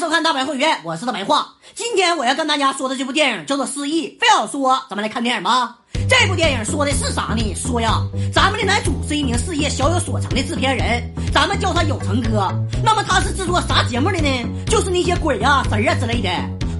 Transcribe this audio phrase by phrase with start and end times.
[0.00, 1.46] 收看大白会员，我是大白话。
[1.74, 5.76] 今天我要跟大家说的这部电影叫做《失忆》，非要说，咱们来看电影吧。
[6.08, 7.54] 这部电影说的是啥呢？
[7.54, 8.00] 说呀，
[8.32, 11.02] 咱们的男主是一名事业小有所成的制片人，
[11.34, 12.50] 咱们叫他有成哥。
[12.82, 14.64] 那么他是制作啥节目的呢？
[14.68, 16.30] 就是那些鬼呀、神啊之类的。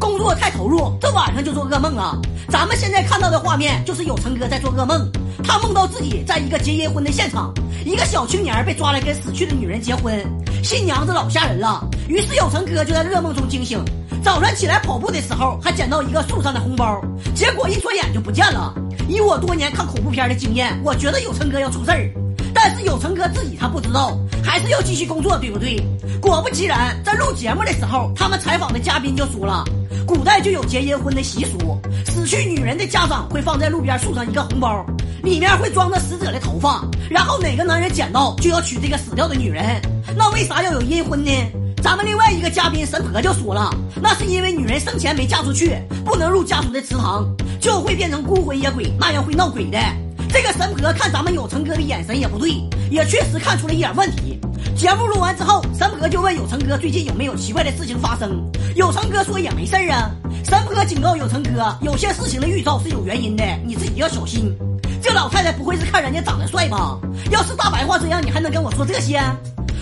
[0.00, 2.16] 工作太投入，这晚上就做噩梦啊。
[2.48, 5.06] 咱们现在看到的画面就是有成哥在做噩梦，
[5.44, 7.52] 他梦到自己在一个结阴婚的现场，
[7.84, 10.24] 一个小青年被抓来跟死去的女人结婚，
[10.64, 11.86] 新娘子老吓人了。
[12.10, 13.80] 于是有成哥就在噩梦中惊醒，
[14.20, 17.00] 早上起来跑步的时候还捡到一个树上的红包，
[17.36, 18.74] 结果一转眼就不见了。
[19.08, 22.10] 以我多年看恐怖片的经验，我觉得有成哥要出事儿，
[22.52, 25.80] 但是有成哥自己他不知道，还是要继续工作，对不对？
[26.20, 29.62] 果不其然，在录节目的时候，他们采访的嘉宾就说了，
[30.04, 34.84] 古代就有结阴婚的习俗，死去女人的家长会放在路边树上一个红包，
[35.22, 39.80] 里面会装着死者的头发，然后哪个男人捡到就要娶这个死掉的女人。
[40.16, 41.30] 那为啥要有阴婚呢？
[41.82, 47.26] 咱们另外一个嘉宾神婆就说了，那是因为女人生前没嫁出去，不能入家族的祠堂，
[47.60, 49.78] 就会变成孤魂野鬼，那样会闹鬼的。
[50.28, 52.50] 这个神婆看咱们有成哥的眼神也不对，
[52.90, 54.38] 也确实看出了一点问题。
[54.76, 58.30] 节目录完之后，神婆就问有成哥最近有没有奇怪的事情发生。
[58.76, 60.10] 有成哥说也没事儿啊。
[60.44, 64.54] 神婆警告有成哥，有些事情的预兆是有原因的，你自己要小心。
[65.02, 66.98] 这老太太不会是看人家长得帅吧？
[67.30, 69.20] 要是大白话这样，你还能跟我说这些？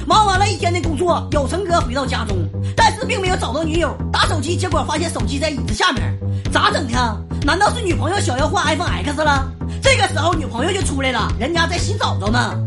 [0.08, 2.34] 忙完了一天的工作，有成哥回到家中，
[2.74, 3.94] 但是并没有找到女友。
[4.10, 6.18] 打手机，结果发现手机在椅子下面，
[6.50, 7.24] 咋整的？
[7.44, 9.52] 难道是女朋友想要换 iPhone X 了？
[9.82, 12.58] 这个时候，女朋友就出来了，人家在洗澡澡呢。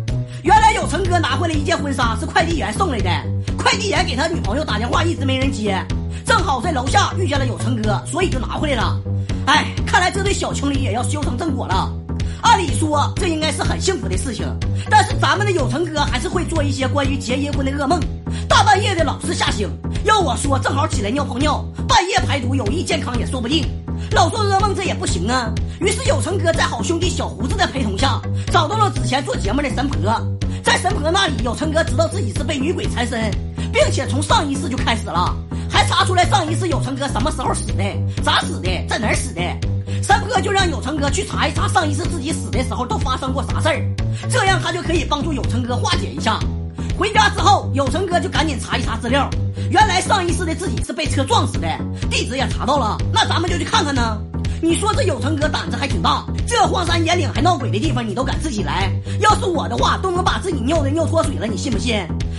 [0.44, 3.10] 原来有成哥拿回来一件婚纱，是快递员送来的。
[3.58, 5.84] 快递员给他女朋友打电话，一直没人接，
[6.24, 9.02] 正好在楼下遇见了有成哥，所以就拿回来了。
[9.48, 11.92] 哎，看来这对小情侣也要修成正果了。
[12.42, 14.46] 按理说这应该是很幸福的事情，
[14.90, 18.00] 但是咱们的有成哥还是会做一些关于结阴婚的噩梦，
[18.48, 19.70] 大半夜的老是吓醒。
[20.04, 23.64] 要我说，正好起来尿泡尿，半夜排毒有益健康也说不定。
[24.12, 25.54] 老做噩梦这也不行啊。
[25.80, 28.20] 于是有成哥在好兄弟小胡子的陪同下，
[28.52, 30.00] 找到了之前做节目的神婆。
[30.64, 33.32] 在神婆那里，有成哥知道自己是被女鬼缠身，
[33.72, 35.36] 并且从上一世就开始了，
[35.70, 37.84] 还查出来上一世有成哥什么时候死的，
[38.24, 39.42] 咋死的，在哪儿死的。
[40.02, 43.96] 三哥就让有成哥去查一查上一次自己死的时候都发生过啥事儿，
[44.30, 46.40] 这样他就可以帮助有成哥化解一下。
[46.98, 49.30] 回家之后，有成哥就赶紧查一查资料，
[49.70, 51.68] 原来上一世的自己是被车撞死的，
[52.10, 52.98] 地址也查到了。
[53.14, 54.18] 那咱们就去看看呢。
[54.64, 58.92] 你说这有成哥胆子还挺大，这荒山野岭还闹鬼的地方你都敢自己来？
[59.20, 61.96] 要是我的话，都能把自己尿的尿脱水了，你信不信？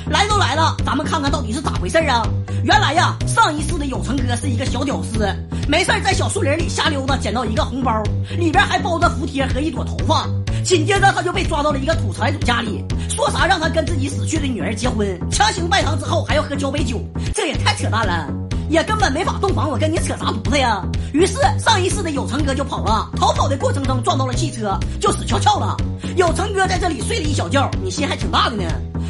[0.09, 2.23] 来都来了，咱们看看到底是咋回事啊？
[2.63, 5.27] 原来呀，上一世的有成哥是一个小屌丝，
[5.69, 8.03] 没事在小树林里瞎溜达，捡到一个红包，
[8.37, 10.29] 里边还包着福贴和一朵头发。
[10.65, 17.01] 紧接着他就被抓到了一个土财主家里，说啥让他跟自己死去的女儿结婚，强行拜堂之后还要喝交杯酒，
[17.35, 18.29] 这也太扯淡了。
[18.69, 20.83] 也根本没法洞房，我跟你扯啥犊子呀？
[21.13, 25.77] 于是上一世的有成哥就跑了，逃跑的过程中撞到了汽车，就死翘翘了。
[26.17, 28.65] 有成哥在这里睡了一小觉，你心还挺大的呢。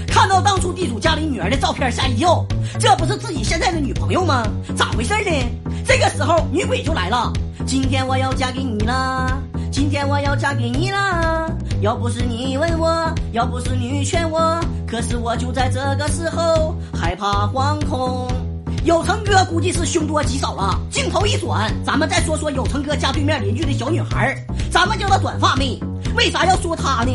[0.08, 2.44] 看到当初地主家里女儿的照片，吓一跳，
[2.80, 4.42] 这不是自己现在的女朋友吗？
[4.74, 5.30] 咋回事呢？
[5.92, 7.30] 这个时候女鬼就来了，
[7.66, 9.38] 今天我要嫁给你了，
[9.70, 11.54] 今天我要嫁给你了。
[11.82, 14.58] 要不是你问我，要不是你劝我，
[14.88, 18.26] 可是我就在这个时候害怕惶恐。
[18.84, 20.80] 有成哥估计是凶多吉少了。
[20.90, 24.34] 镜头一转，咱们再说说有成哥家对面邻居的小女孩
[24.70, 25.78] 咱们叫她短发妹。
[26.16, 27.12] 为啥要说她呢？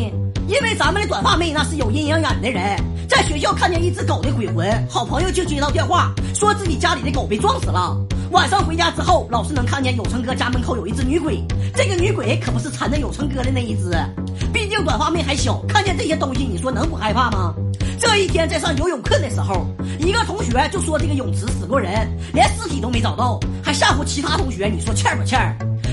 [0.47, 7.97] 因为咱们的短发妹那是有阴阳眼的人，在学校看见一只狗的鬼魂，好朋友就接到电话，说自己家里的狗被撞死了。
[8.31, 11.41] 晚上回家之后，老是能看见有成哥家门口有一只女鬼，
[11.75, 13.91] 这个女鬼可不是缠着有成哥的那一只。
[14.53, 17.53] 毕竟短发妹还小，看见这些东西，你说能不害怕吗？
[17.99, 19.65] 这一天在上游泳课的时候，
[19.99, 24.67] 一个同学就说这个泳池死过人，连尸体都没找到，还吓唬其他同学。
[24.67, 25.39] 你说欠不欠？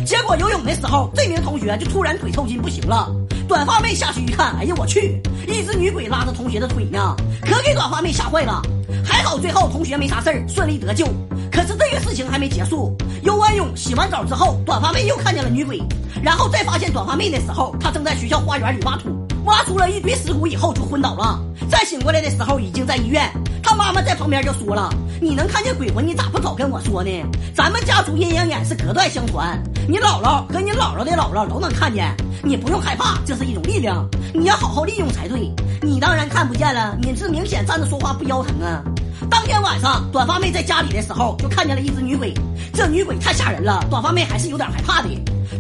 [0.05, 3.11] 结果游泳的时候，这名同学就突然腿抽筋不行了。
[3.47, 8.60] 短发妹下去一看，哎呀我去，一只女鬼拉着同学的腿呢，可给短发妹吓坏了。
[9.04, 11.07] 还好最后同学没啥事儿，顺利得救。
[11.54, 15.80] 可是这个事情还没结束，游完泳洗完澡之后，短发妹又看见了女鬼，
[16.21, 19.09] 然后再发现短发妹的时候，她正在学校花园里挖土。
[19.45, 21.39] 挖出了一堆尸骨以后就昏倒了，
[21.71, 23.30] 再醒过来的时候已经在医院。
[23.62, 24.91] 她妈妈在旁边就说了
[25.21, 27.10] ：“你能看见鬼魂，你咋不早跟我说呢？
[27.54, 35.53] 咱们家族阴阳眼是隔代相传，你姥姥和你姥姥的姥姥都能看见，你不用害怕，这是一种力量，你要好好利用才对。
[35.83, 38.83] 你当然看不见了，你这明显站着说话不腰疼啊。”
[39.30, 42.32] 当天晚上，短发妹在家里的时候就看见了一只女鬼，
[42.72, 45.09] 这女鬼太吓人了，短发妹还是有点害怕的。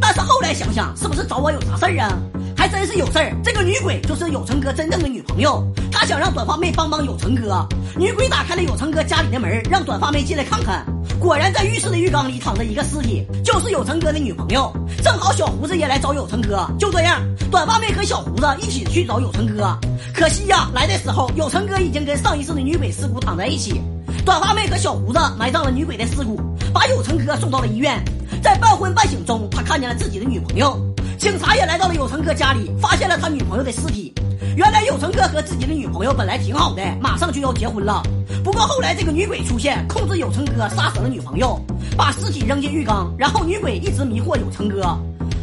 [0.00, 2.18] 但是后来想想，是不是找我有啥事儿啊？
[2.56, 3.36] 还真是有事儿。
[3.42, 7.66] 这个女鬼就是有成哥真正的女朋友，她想让短发妹帮帮有成哥。
[7.96, 10.84] 女鬼打开了有成哥家里的门，让短发妹进来看看。
[11.24, 14.70] 果然，在浴室的浴缸里躺着一个尸体，就是有成哥的女朋友。
[15.02, 17.18] 正好小胡子也来找有成哥，就这样，
[17.50, 19.74] 短发妹和小胡子一起去找有成哥。
[20.12, 23.80] 可惜呀，来的时候有成哥已经跟上一世的女鬼尸骨躺在一起。
[24.22, 26.38] 短发妹和小胡子埋葬了女鬼的尸骨，
[26.74, 27.98] 把有成哥送到了医院。
[28.42, 30.93] 在半昏半醒中，他看见了自己的女朋友。
[31.24, 34.12] 警察也来到了有成哥家里，发现了他女朋友的尸体。
[34.58, 38.02] 原来有成哥和自己的女朋友本来挺好的，马上就要结婚了。
[38.44, 41.58] 不过后来这个女鬼出现，控制有成哥杀死了女朋友，
[41.96, 44.82] 把尸体扔进浴缸，然后女鬼一直迷惑有成哥。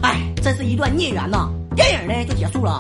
[0.04, 1.50] 哎，真是一段孽缘呐！
[1.76, 2.80] 电影呢就结束了。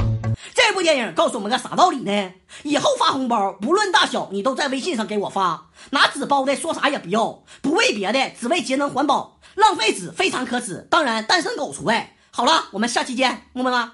[0.53, 2.31] 这部电影告诉我们个啥道理呢？
[2.62, 9.39] 以后发红包不论大小，你都在微信上给我发，拿纸包的说啥也不要，不为别的，只为节能环保。
[9.56, 12.13] 浪费纸非常可耻，当然单身狗除外。
[12.33, 13.92] 好了，我们下期见，么么哒。